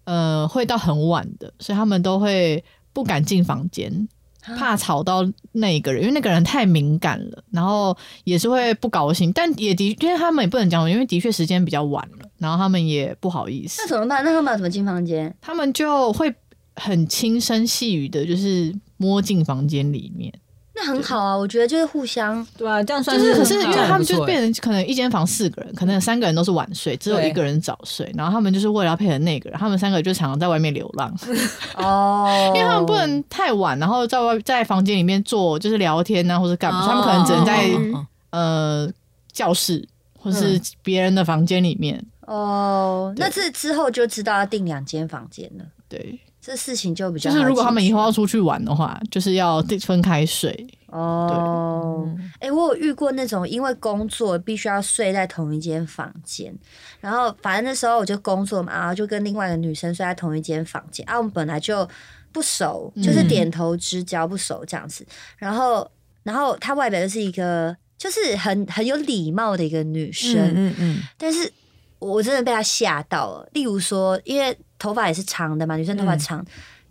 [0.04, 4.08] 呃，会到很晚的，所以他们都会不敢进房间，
[4.58, 9.32] 怕吵到那一个人，因为那个人太敏感了，然后也是会不高兴。
[9.32, 14.24] 但也的，因为他们也不能讲，因为的确时间比较晚了，然后他们也不好意思那，怎么办？
[14.24, 15.32] 那他们要怎么进房间？
[15.40, 16.34] 他们就会
[16.74, 20.32] 很轻声细语的，就是摸进房间里面。
[20.74, 31.14] 那很好啊，我觉得就是互相对啊，这样算就是，可是因为他们就变成可能一间房四个人，可能三个人都是晚睡，只有一个人早睡，然后他们就是为了要配合那个人，他们三个就常常在外面流浪，
[31.76, 37.70] 哦， 因为他们不能太晚，然后在外在房间里面做就是聊天啊，或者干嘛，他们可能只能在
[38.30, 38.90] 呃
[39.30, 39.86] 教室
[40.18, 42.02] 或是别人的房间里面。
[42.26, 50.66] 哦，那这之后就知道要订两间房间了，对，这事情就比较就是如果他们以后要出去玩的话，就是要分开睡。
[50.88, 52.06] 哦，
[52.40, 56.52] 哎、我有遇过那种因为工作必须要睡在同一间房间，
[57.00, 61.88] 然后反正那时候我就工作嘛，然后就跟另外一个女生睡在同一间房间啊，我们本来就
[62.32, 65.06] 不熟，就是点头之交不熟这样子，
[65.38, 65.88] 然后
[66.24, 71.50] 然后她外表就是一个就是很很有礼貌的一个女生，嗯嗯嗯，但是
[72.02, 73.48] 我真的被他吓到了。
[73.52, 76.44] 例如说，因为头发也是长的嘛，女生头发嗯长，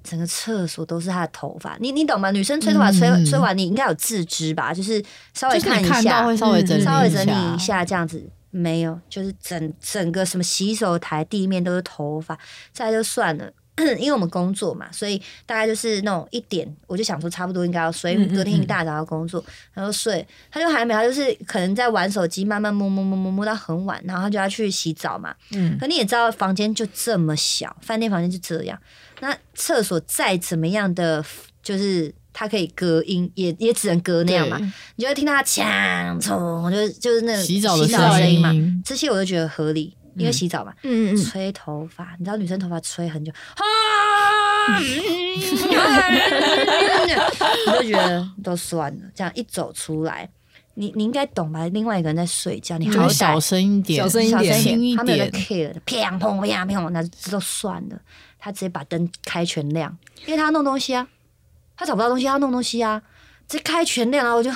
[0.03, 1.77] 整个厕所都是她的头发。
[1.79, 2.31] 你你懂吗？
[2.31, 4.73] 女生吹头发吹、嗯吹完，你应该有自知吧？
[4.73, 8.29] 就是稍微看看一下，稍微整理一下，稍微整理一下这样子。
[8.49, 12.37] 没有，就是整整个什么洗手台地面都是头发，
[12.73, 13.49] 再来就算了。
[13.97, 25.33] 因为我们工作嘛，所以大概就是那种一点，我就想说差不多应该要睡，隔天一大早要工作，然后睡，他就还没，他就是可能在玩手机，慢慢摸摸摸摸摸到很晚，然后他就要去洗澡嘛。
[25.53, 28.79] 嗯可你也知道，房间就这么小，饭店房间就这样，
[29.19, 31.23] 那厕所再怎么样的，
[31.63, 34.57] 就是它可以隔音，也也只能隔那样嘛。
[34.95, 38.53] 你就会听到它锵冲，就是就是那个洗澡的声音嘛。
[38.53, 45.41] 音，这些我都觉得合理，因为洗澡嘛，嗯嗯，吹头发，你知道女生头发吹很久，啊， 你
[47.73, 50.29] 就觉得都算了，这样一走出来，
[50.75, 51.65] 你你应该懂吧？
[51.67, 57.99] 另外一个人在睡觉，你好歹小声一点，小声一点轻一他没有在点 care 的，砰砰砰砰，那这都算了。
[58.43, 59.95] 他直接把灯开全亮，
[60.25, 61.07] 因为他要弄东西啊，
[61.77, 62.99] 他找不到东西，他要弄东西啊，
[63.47, 64.51] 直接开全亮，然后我就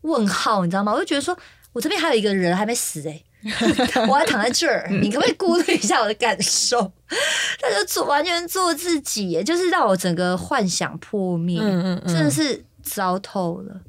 [0.00, 0.90] 问号，你知道吗？
[0.92, 1.36] 我就觉得说，
[1.72, 3.22] 我这边还有一个人还没死哎、
[4.08, 6.80] 我还躺在这儿，你可不可以顾虑一下我的感受？
[7.60, 13.80] 他就做完全做自己，就是让我整个幻想破灭，嗯嗯嗯真的是糟透了，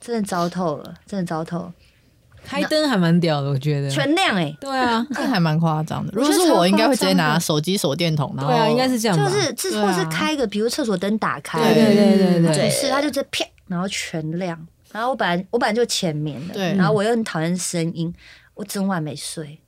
[0.00, 1.72] 真的糟透了，真的糟透了，
[2.44, 3.90] 开灯还蛮屌的，我觉得。
[3.90, 6.12] 全亮哎、对啊，这还蛮夸张的。
[6.14, 9.16] 如果是我，应该会直接拿手机手电筒，然后对啊，应该是这样。
[9.16, 14.58] 就是这对啊或是开个，比如厕所灯打开，对对对对是，他就直接啪，然后全亮。
[14.92, 18.12] 然后我本来我本来就前面的，对然后我又很讨厌声音，
[18.56, 19.60] 我整晚没睡，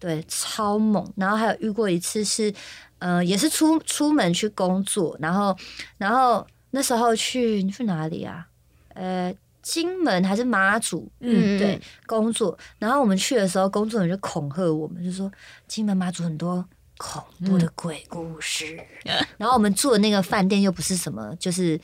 [0.00, 1.06] 对，超猛。
[1.16, 2.52] 然后还有遇过一次是，
[2.98, 5.54] 呃，也是出出门去工作，然后
[5.98, 8.48] 然后那时候去去哪里啊？
[8.94, 11.12] 呃，金门还是马祖？
[11.20, 12.58] 嗯对，工作。
[12.78, 15.30] 然后我们去的时候，工作人员就恐吓我们，就说
[15.68, 18.80] 金门马祖很多恐怖的鬼故事。
[19.36, 21.78] 然后我们住的那个饭店又不是什么，就是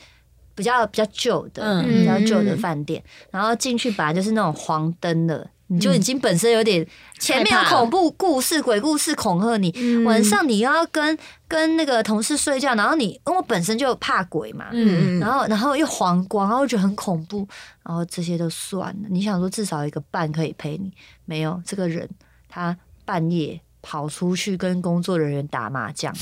[0.55, 5.47] 比较比较旧的，嗯比较旧的饭店，然后进去本来就是那种黄灯的。
[5.67, 6.85] 你就已经本身有点
[7.19, 17.47] 前面有恐怖故事、鬼故事恐吓你，嗯晚上你又要跟跟那个同事睡觉，然后你因为我本身就怕鬼嘛，嗯，然后然后又黄光，然后我觉得很恐怖，
[17.83, 19.07] 然后这些都算了。
[19.09, 20.91] 你想说至少一个伴可以陪你，
[21.25, 22.09] 没有这个人
[22.47, 26.13] 他半夜跑出去跟工作人员打麻将，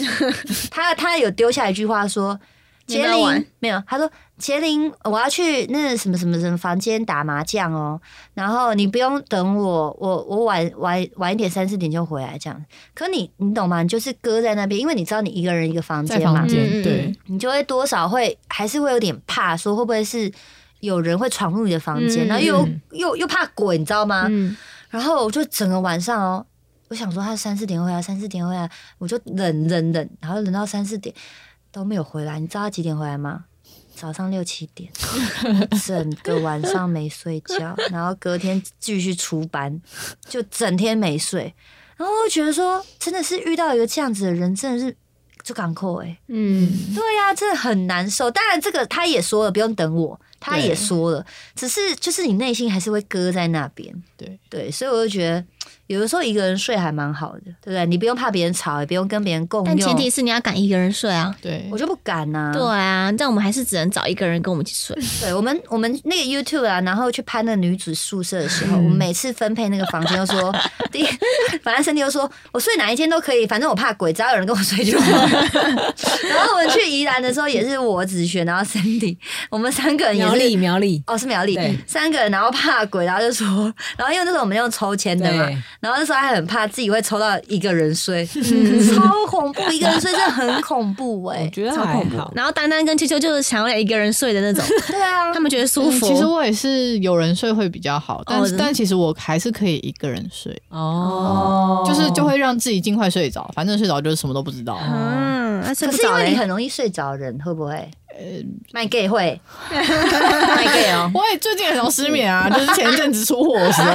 [0.70, 2.38] 他他有丢下一句话说。
[2.88, 8.00] 杰林没有，他说杰林，我要去那什么什么什么房间打麻将哦，
[8.34, 12.64] 然后你不用等我，我我晚晚晚一点三四点就回来这样。
[12.94, 13.82] 可你你懂吗？
[13.82, 20.32] 你就是搁在那边，因为你知道你一个人一个房间嘛，对，你就会多少会还是会有点怕，说会不会是
[20.80, 24.26] 有人会闯入你的房间，嗯然后又又又怕鬼，你知道吗？
[24.30, 24.56] 嗯，
[24.88, 26.46] 然后我就整个晚上哦，
[26.88, 31.14] 我想说他三四点回来，三四点回来，我就忍忍忍，然后忍到三四点
[31.70, 32.38] 都没有回来。
[32.38, 33.44] 你知道他几点回来吗？
[33.94, 34.88] 早上六七点，
[35.84, 39.82] 整个晚上没睡觉，然后隔天继续出班，
[40.28, 41.52] 就整天没睡。
[41.96, 44.96] 然后我觉得说，真的是遇到一个这样子的人，真的是
[45.42, 48.30] 就港口哎、嗯，对呀、真的很难受。
[48.30, 51.26] 当然，这个他也说了，不用等我，他也说了，
[51.56, 53.92] 只是就是你内心还是会搁在那边。
[54.16, 55.44] 对对，所以我就觉得
[55.86, 57.86] 有的时候一个人睡还蛮好的，对不对？
[57.86, 59.66] 你不用怕别人吵，也不用跟别人共用。
[59.66, 61.34] 但前提是你要敢一个人睡啊。
[61.40, 64.96] 对我，就不敢呐、对啊，这样我们还是只能找一个人跟我们一起睡。
[65.20, 70.54] 对我们我们那个 YouTube 啊，然后去拍那个女子宿舍的时候， 我们每次分配那个房间，都说
[70.92, 71.04] 第
[71.62, 75.26] 反正身体又说我睡哪一间都可以，反正我怕鬼，只要有人跟我睡就好。
[76.28, 79.16] 然后我们去宜兰的时候，也是我子璇，然后 Cindy，
[79.50, 83.46] 我们三个人也苗是栗苗栗，哦，是苗栗对，三个人，然后怕鬼，然后就说，
[83.96, 88.24] 然后因为那时候我们用抽签的嘛对，然后那时候还很怕自己会抽到一个人睡，
[88.94, 92.16] 超恐怖，一个人睡真的很恐怖哎、我觉得超恐怖。
[92.16, 92.32] 还好。
[92.34, 96.06] 然后丹丹跟秋秋就是想要一个人睡的那种， 对啊，他们觉得舒服。
[96.06, 104.78] 嗯其实我也是有人睡会比较好，但但其实我还是可以一个人睡，哦，就是就会让自己尽快睡着，反正睡着就是什么都不知道。
[104.82, 106.24] 嗯，那睡可是因不着嘞。
[106.24, 107.88] 为你很容易睡着，人会不会？
[108.18, 108.24] 呃，
[108.72, 111.08] 卖 gay 会，卖 gay 哦。
[111.14, 113.90] 我也最近很常失眠啊， 就是前一阵子出货的时候，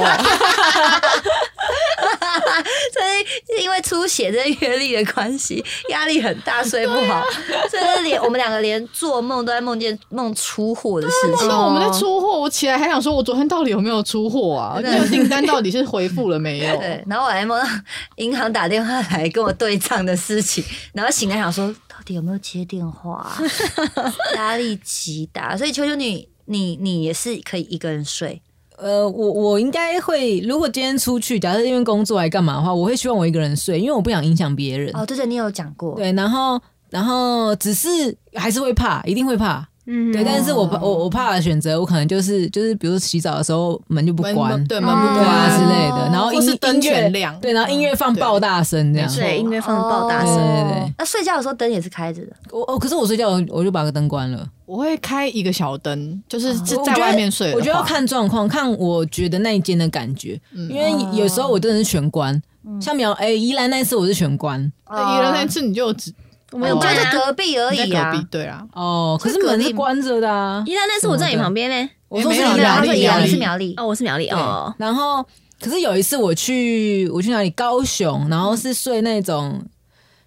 [2.90, 7.22] 所以是因为出血这阅历的关系，压力很大，睡不好，
[7.70, 11.46] 所以连我们两个连做梦都在梦见梦出货的事情。
[11.46, 14.80] 那我们在出货，我起来还想说，我昨天到底有没有出货啊？
[14.82, 16.76] 那个订单到底是回复了没有？
[16.80, 17.68] 对，然后我还梦到
[18.16, 23.38] 银行打电话来跟我对账的事情，然后醒来想说，到底有没有接电话、啊？
[24.36, 28.40] 压力极大，所以求求你，你你也是可以一个人睡。
[28.76, 34.90] 呃，我我应该会，如果今天出去，假设因为工作还干嘛的话，我会希望我一个人睡，因为我不想影响别人。
[34.96, 37.88] 哦，对对，你有讲过，对，然后然后只是
[38.34, 39.66] 还是会怕，一定会怕。
[39.86, 49.14] 嗯对，但是我怕我我怕的选择，我可能就是就是，比如洗澡的时候门就不门关，对哦门不关之类的，然后音或是灯音乐全亮对，然后音乐放爆大声这样。
[49.14, 52.32] 对音乐放爆大声，对对对那睡觉的时候灯也是开着的。
[52.50, 54.48] 我哦，可是我睡觉我就把个灯关了。
[54.66, 57.54] 我会开一个小灯，就是是在外面睡的。
[57.54, 62.34] 我觉得要看状况，看我觉得那一间的感觉，嗯因为有时候我真的是全关。
[62.66, 66.10] 嗯像苗哎宜兰那一次我是全关那一人那次你就只
[66.54, 66.96] 我们有关啊。
[66.96, 68.18] 就在隔壁而已啊在隔。
[68.18, 70.62] 壁，对啊，哦，可是门是关着的啊。
[70.66, 71.90] 依然那是我在你旁边呢。
[72.08, 73.74] 我说是没有没有，宜兰他说宜兰，苗栗你是苗栗。
[73.76, 74.72] 哦，我是苗栗哦。
[74.78, 75.20] 然后
[75.60, 79.60] 可是有一次我去我去哪里高雄，然后是睡那种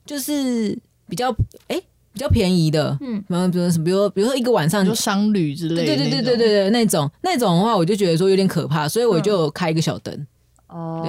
[0.06, 1.34] 就是比较
[1.68, 5.86] 哎、比较便宜的，嗯嗯，然后比如比如比如说一个晚上就商旅之类的。
[5.86, 10.28] 对对对对对对对那种那种的话，我就觉得说有点可怕，所以我就开一个小灯。
[10.68, 11.02] 哦，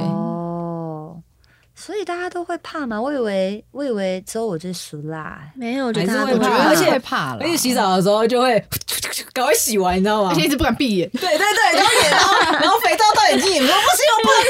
[1.81, 3.01] 所以大家都会怕吗？
[3.01, 5.53] 我以为我以为只有我最俗辣、欸。
[5.55, 8.59] 没有，我觉得还是会怕而且会怕了，而且洗澡的时候就会
[9.33, 10.35] 赶快洗完，你知道吗而？
[10.35, 11.09] 且一直不敢闭眼。
[11.11, 14.43] 对对对，然后眼然后然后肥皂到眼睛里面，说不行，我不能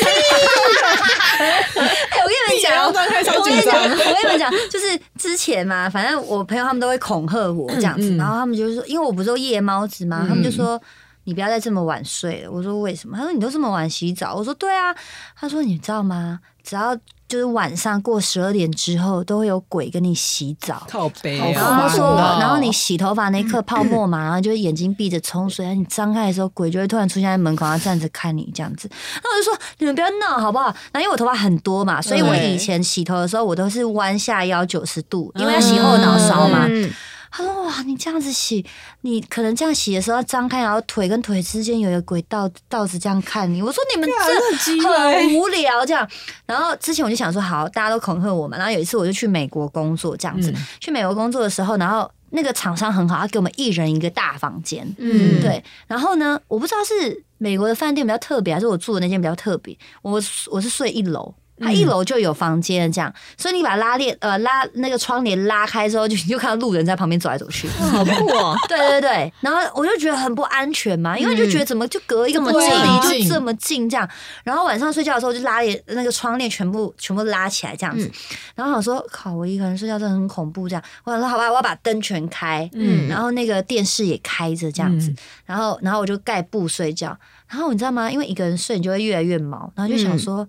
[1.46, 10.80] 哎、我跟你们讲，然后开超我跟你讲， 我跟你们讲，就是之前嘛，反正我朋友他们都会恐吓我这样子，然后他们就说，因为我不是都夜猫子嘛，他们就说。
[11.24, 12.50] 你不要再这么晚睡了。
[12.50, 13.14] 我说为什么？
[13.14, 14.34] 他说你都这么晚洗澡。
[14.34, 14.96] 我说对啊。
[15.38, 16.40] 他说你知道吗？
[16.62, 16.96] 只要
[17.28, 20.86] 就是晚上过十二点之后，都会有鬼跟你洗澡。
[20.88, 28.88] 靠背好然后烦他说然后你洗头发那一刻泡沫嘛，然后就眼睛闭着冲水，然后你张开的时候，鬼就会突然出现在门口，然后站着看你这样子。
[29.22, 30.66] 那我就说你们不要闹好不好？
[30.90, 36.64] 然后因为我头发很多嘛，所以我以前洗头的时候，我都是弯下腰九十度，因为要洗后脑勺嘛。
[36.68, 36.90] 嗯
[37.30, 38.64] 他说哇，你这样子洗，
[39.02, 43.62] 你可能这样洗的时候要张开，然后腿跟腿之间有一个轨道倒着这样看你。
[43.62, 46.08] 我说你们这很无聊这样。
[46.46, 48.56] 然后之前我就想说，好，大家都恐吓我嘛。
[48.56, 55.62] 然后有一次我就去美国工作这样子，嗯去美国工作的时候，然后那个厂商很好，他给我们一人一个大房间，嗯对。
[55.86, 59.76] 然后呢，我不知道是美国的饭店比较特别，还是我住的那间比较特别。
[60.02, 61.34] 我我是睡一楼。
[61.60, 67.68] 它一楼就有房间这样，所以你把拉链呃拉那个窗帘拉开之后，就你就看到路人在旁边走来走去。
[67.68, 68.54] 好酷哦！
[68.68, 74.08] 对对对，然后我就觉得很不安全嘛，因为就觉得怎么就隔一个门这么近离就这么近这样，
[74.44, 78.10] 然后晚上睡觉的时候就拉链那个窗帘全部全部拉起来这样子，
[78.54, 85.16] 然后想说靠，我一个人睡觉真的很恐怖这样，我想说好吧，我要把灯全开，嗯然后那个电视也开着这样子嗯，
[85.46, 87.16] 然后然后我就盖布睡觉，
[87.48, 88.10] 然后你知道吗？
[88.10, 90.46] 因为一个人睡你就会越来越毛，然后就想说。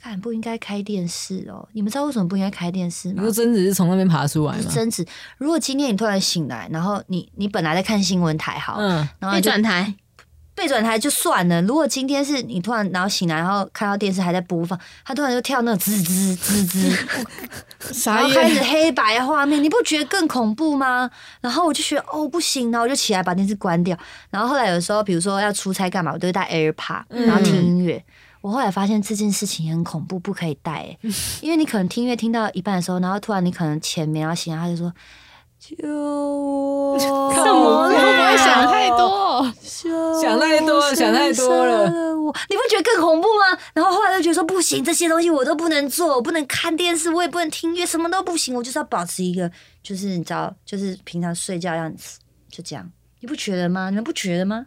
[0.00, 1.68] 看不应该开电视哦！
[1.72, 3.32] 你们知道为什么不应该开电视吗你说？
[3.32, 4.70] 贞子是从那边爬出来吗？
[4.70, 5.04] 贞子。
[5.38, 9.92] 如果今天你突然醒来，然后你你本来在看新闻台，好，嗯，然后转台，
[10.54, 11.60] 被转台就算了。
[11.62, 16.88] 如果今天是你突然然后醒来，然后看到电视还在播放，他突然就跳那种滋滋滋滋，
[17.90, 21.10] 然傻后开始，黑白画面，你不觉得更恐怖吗？
[21.40, 23.98] 然后我就觉得哦不行，然后我就起来把电视关掉。
[24.30, 28.04] 然后后来有时候，比如说要出差干嘛，我都会带 AirPod，然后听音乐。
[28.40, 30.98] 我后来发现这件事情很恐怖，不可以带、欸，
[31.42, 34.92] 因为你可能听音乐听到一半的时候，然后突然你可能前面然后醒来，他就说
[35.58, 39.52] 救我，什么你会不会想太多？
[40.20, 43.58] 想太多想太多了我你不觉得更恐怖吗？
[43.72, 49.50] 然后后来就觉得说不行，这些东西我都不能做，我不能看电视，我也不能听音乐，什么都不行，我就是要保持一个，
[49.82, 52.18] 就是你知道，就是平常睡觉样子，
[52.50, 52.90] 就这样。
[53.20, 53.88] 你不觉得吗？
[53.90, 54.66] 你们不觉得吗？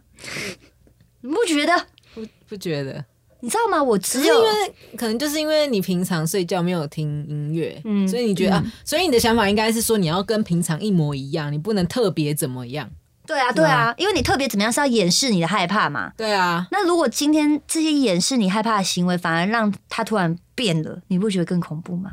[1.20, 1.86] 你们不觉得？
[2.14, 3.04] 不不觉得？
[3.42, 3.82] 你知道吗？
[3.82, 12.88] 我只有因为可能就是因为你平常睡觉没有听音乐，嗯所以你觉得、啊，所以你的想法应该是说你要跟平常一模一样，你不能特别怎么样。
[13.26, 16.12] 对啊，对啊，因为你特别怎么样是要掩饰你的害怕嘛。
[16.16, 22.10] 对啊，那如果今天这些掩饰你害怕的行为，反而让他突然变了，你不觉得更恐怖吗？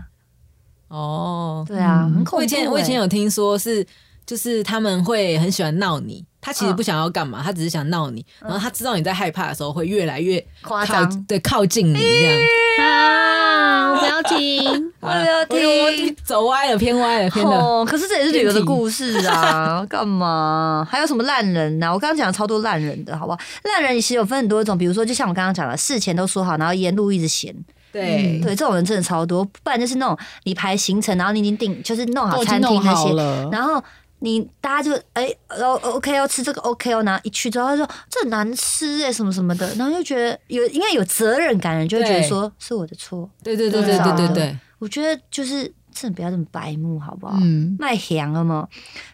[0.88, 3.86] 哦，对啊，嗯很恐怖、我以前我以前欸有听说是，
[4.30, 12.88] 就是他们会很喜欢闹你，他其实不想要干嘛，他只是想闹你，然后他知道你在害怕的时候会越来越靠夸张，对靠近你这样。
[12.88, 13.92] 啊！
[13.92, 17.52] 我不要听， 我不要听走歪了，偏歪了，偏的。
[17.52, 20.88] 哦，可是这也是旅游的故事啊， 干嘛？
[20.88, 23.40] 还有什么烂人呢、我刚刚讲了超多烂人的，好不好？
[23.64, 27.52] 烂人其实有分很多种，比如说，就像我刚刚讲的，事前都说好，然后沿路一直闲，
[27.92, 29.44] 对，对，这种人真的超多。
[29.44, 33.14] 不然就是那种你排行程，然后你已经定，就是弄好餐厅那些，
[33.52, 33.84] 然后
[34.20, 43.30] 你大家就哎哦 OK 哦吃这个 OK 哦，然后一去之后他说这难吃哎什么什么的，然后就觉得有应该有责任感的人就会觉得说是我的错。
[43.44, 47.38] 对对对对对对对，我觉得就是真的不要这么白目好不好？
[47.42, 48.68] 嗯，卖香了嘛，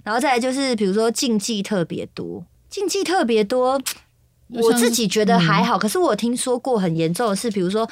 [0.04, 3.80] 然后再来就是比如说禁忌特别多，禁忌特别多，
[4.50, 7.90] 我自己觉得还好，可是我有听说过很严重的是，比如说。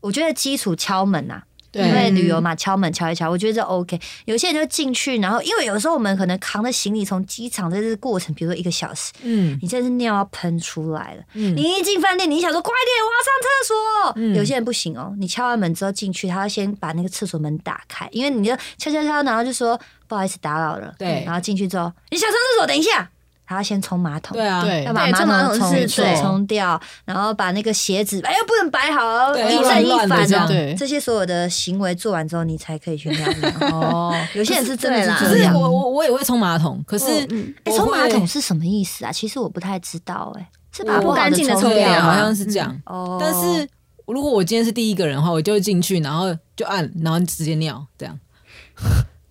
[0.00, 4.00] 我觉得基础敲门呐、对因为旅游嘛，敲门敲一敲，我觉得这 OK。
[4.24, 11.22] 有些人就进去，然后因为有时候我们可能扛着行李从机场在这过程，比如说一个小时，嗯你真是尿要喷出来了。
[11.34, 14.12] 嗯你一进饭店，你想说快点，我要上厕所。
[14.16, 20.94] 嗯有些人不行哦，你敲完门之后进去，他要先把那个厕所门打开，因为你就敲敲敲，然后就说不好意思打扰了。
[20.98, 23.10] 对然后进去之后，你想上厕所，等一下，
[23.48, 24.36] 他要先冲马桶。
[24.36, 30.76] 对啊，对要把马桶冲水桶是对冲掉，然后把那个鞋子哎又不能摆好，对一正一乱乱的反哦这样。
[30.76, 33.68] 这些所有的行为做完之后，你才可以去尿尿。
[33.70, 35.54] 哦， 有些人是真的对啦可是这样。
[35.54, 37.26] 我我我也会冲马桶，可是
[37.64, 39.10] 冲马桶是什么意思啊？
[39.10, 42.78] 其实我不太知道，哎，是把不好干净的冲冲掉好像是这样。
[42.84, 43.66] 哦，但是
[44.06, 48.18] 如果我今天是第一个人的话，我就会进去，然后就按，然后直接尿，这样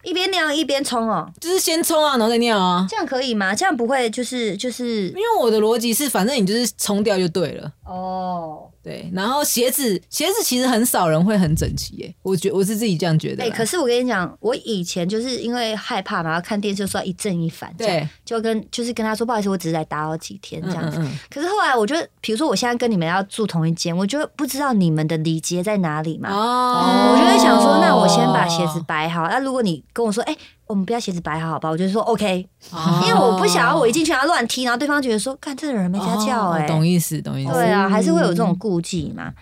[0.08, 2.88] 一边尿一边冲哦，就是先冲啊，然后再尿啊。
[2.90, 3.54] 这样可以吗？
[3.54, 7.70] 这样不会就是就是因为我的逻辑是，反正你就是冲掉就对了。
[7.86, 8.70] 哦。
[8.88, 13.56] 对，然后鞋子鞋子其实很少人会很整齐耶，我觉我是自己这样觉得哎、啦。
[13.58, 21.00] 可是我跟你讲，我以前就是因为害怕嘛，然后看电视就说一正一反，对，就跟就是跟他说不好意思，我只是来打扰几天这样子。
[21.00, 26.30] 嗯嗯可是后来我就，比如说我现在跟你们要住同一间，我就不知道你们的礼节在哪里嘛。
[26.32, 29.28] 哦我就会想说，那我先把鞋子摆好。
[29.28, 31.70] 那如果你跟我说，哎、我们不要鞋子摆好，好吧？
[31.70, 37.54] 我就说 OK，、哦因为我不想要我一进去然后乱踢，然后对方觉得说，看这个人没家教哎、哦懂意思，懂意思。
[37.54, 39.34] 对啊，还是会有这种顾忌嘛。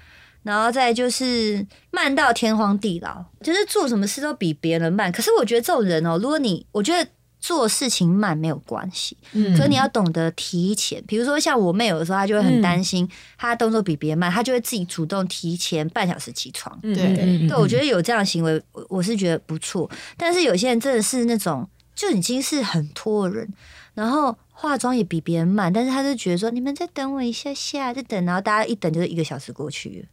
[0.43, 5.11] 然后再就是慢到天荒地老，就是做什么事都比别人慢。
[5.11, 7.09] 可是我觉得这种人哦，如果你我觉得
[7.45, 11.03] 做事情慢没有关系，嗯可是你要懂得提前。
[11.05, 16.75] 比如说像我妹有的时候，她就会很担心，她动作比别人慢，她就会自己主动提前半小时起床。
[16.81, 19.87] 嗯对对，我觉得有这样的行为，我我是觉得不错。
[20.17, 23.47] 但是有些人真的是那种就已经是很拖人，
[23.93, 30.07] 然后化妆也比别人慢，但是他就觉得说你们再等我一下下，再等，然后大家一等就是一个小时过去，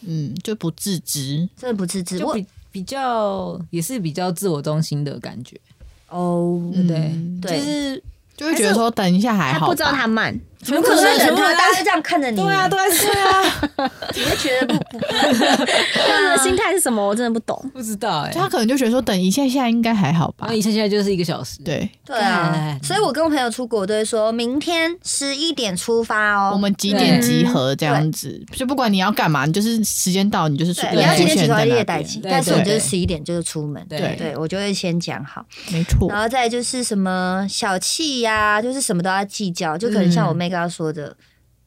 [0.00, 1.46] 嗯，就不自知。
[1.54, 2.24] 真的不自知。
[2.24, 5.60] 我就比比较也是比较自我中心的感觉。
[6.08, 7.58] 哦，对不对？
[7.58, 8.02] 就是
[8.36, 11.16] 就会觉得说等一下还好吧，他不知道他慢，怎么可是能？
[11.18, 11.52] 人他？
[11.52, 17.06] 大家都这样看着你，对啊，对啊，对啊， 你会觉得不不 他们的心态是什么？
[17.06, 17.70] 我真的不懂。
[17.72, 18.32] 不知道哎。
[18.32, 20.38] 他可能就觉得说等一下下应该还好吧。
[20.40, 20.56] 然后。
[20.56, 26.50] 一下现在就是一个小时，对，对啊，所以我跟我朋友出国，都会说明天十一点出发哦。
[26.52, 31.76] 我们几点集合这样子，就不管你要干嘛，你就是时间到，你就是出你要几点起床现在那边。
[31.76, 33.84] 列待机，但是我们就是对十一点就是出门。
[33.88, 34.16] 对。
[34.16, 36.08] 对，我就会先讲好，没错。
[36.08, 41.16] 然，后再就是什么小气呀、就是什么都要计较，就可能像我妹刚刚说的。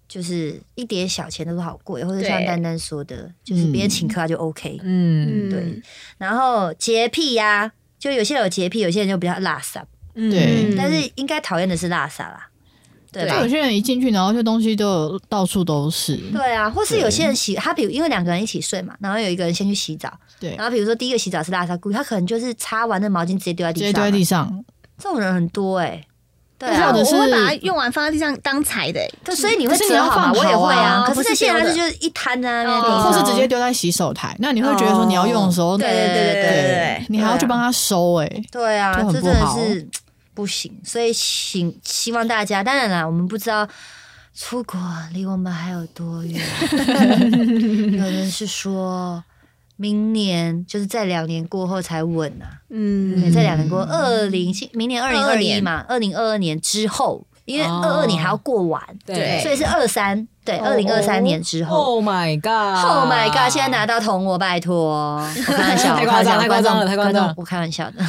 [0.10, 4.80] 就是一点小钱都是好贵，或者像丹丹说的，就是别人请客他就 OK。
[4.82, 5.52] 嗯。
[5.52, 5.80] 对，
[6.18, 9.80] 然后洁癖呀、就有些人有洁癖，有些人就比较垃圾，
[10.16, 10.32] 嗯。
[10.32, 12.50] 对但是应该讨厌的是垃圾啦，
[13.12, 13.48] 对吧就有？
[13.50, 20.56] 些人一进去，然后就东西都有到处都是，对啊，或是有些人洗，他比如因为两个人一起睡嘛，然后有一个人先去洗澡，对。
[20.56, 24.66] 然后比如说第一个洗澡是垃圾故意，他可能就是擦完那毛巾直接丢在地上嘛，直接丢在地上，
[24.98, 26.04] 这种人很多哎、
[26.60, 26.91] 对啊。
[26.91, 30.34] 或者，是我会把它用完放在地上当踩的、欸，对，所以你会可是你要折好吗？
[30.34, 31.07] 放我也会啊，好啊。
[31.07, 34.36] 可是这些它是就是一摊在那边或是直接丢在洗手台。
[34.39, 39.88] 那你会觉得说你要用的时候，对对对对对对对你还要去帮他收，哎，对啊，这真的是
[40.34, 43.68] 不行，所以请希望大家，当然啦，我们不知道
[44.36, 44.80] 出国
[45.14, 46.41] 离我们还有多远，
[47.97, 49.24] 有人是说。
[49.82, 61.78] 明年就是在两年过后才稳啊，嗯对，在两年过二零明年二零二一嘛，二零二二年之后，因为哦二二年还要过完，对所以是二三，对，二零二三年之后。
[61.78, 63.50] ，Oh my god，Oh my god！
[63.50, 65.16] 现在拿到铜，我拜托，
[65.48, 68.04] 我开玩笑，太夸张我开玩笑太夸张了太夸张我开玩笑的。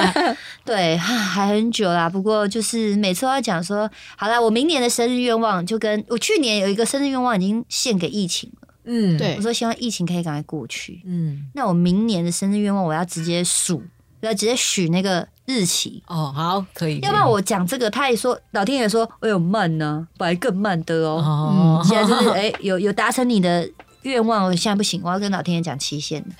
[0.64, 2.08] 对，还很久啦。
[2.08, 8.59] 不过就是每次都要讲说，好啦，我明年的生日愿望就跟我去年有一个生日愿望已经献给疫情了。
[8.92, 11.00] 嗯，对我说希望疫情可以赶快过去。
[11.06, 13.80] 嗯，那我明年的生日愿望，我要直接数，
[14.20, 16.02] 要直接许那个日期。
[16.08, 21.22] 哦，好，可以，要不然我讲这个，他也说老天爷说，哎呦慢呢、本来更慢的哦。
[21.24, 23.70] 哦，现在就是哎、有有达成你的
[24.02, 26.24] 愿望，我现在不行，我要跟老天爷讲期限。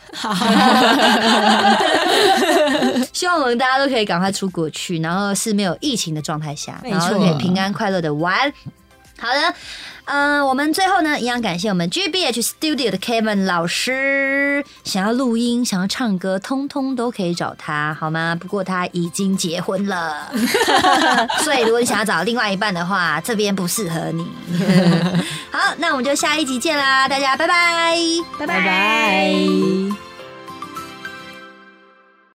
[3.12, 8.52] 希望我们大家都可以赶快出国去，然后是没有疫情的状态下，然后可以平安快乐的玩。
[9.20, 9.54] 好的，
[10.06, 18.34] 嗯、我们最后呢，一样感谢我们 GBH Studio 的 Kevin 老师，想要录音、想要唱歌，通通都可以找他，好吗？
[18.34, 20.32] 不过他已经结婚了，
[21.44, 24.26] 所以如果你想要找另外一半的话，这边不适合你。
[25.52, 27.96] 好，那我们就下一集见啦，大家拜拜，
[28.38, 30.09] 拜拜拜。